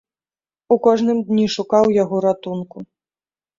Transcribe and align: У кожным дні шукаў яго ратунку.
У 0.75 0.77
кожным 0.87 1.17
дні 1.27 1.45
шукаў 1.57 1.85
яго 2.03 2.25
ратунку. 2.29 2.77